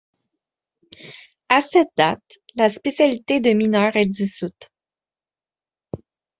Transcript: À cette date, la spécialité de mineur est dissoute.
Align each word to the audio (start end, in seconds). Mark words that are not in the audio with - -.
À 1.49 1.61
cette 1.61 1.89
date, 1.95 2.39
la 2.55 2.69
spécialité 2.69 3.39
de 3.39 3.51
mineur 3.51 3.95
est 3.95 4.07
dissoute. 4.07 4.71